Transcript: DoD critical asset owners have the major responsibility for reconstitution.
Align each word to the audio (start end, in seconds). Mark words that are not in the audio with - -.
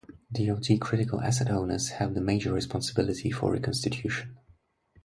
DoD 0.33 0.81
critical 0.81 1.21
asset 1.21 1.51
owners 1.51 1.89
have 1.89 2.15
the 2.15 2.21
major 2.21 2.51
responsibility 2.51 3.29
for 3.29 3.51
reconstitution. 3.53 4.35